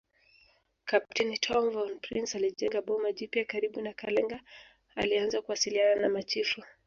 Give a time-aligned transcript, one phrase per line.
[0.89, 4.39] Kapteni Tom von Prince alijenga boma jipya karibu na Kalenga
[4.95, 6.61] alianza kuwasiliana na machifu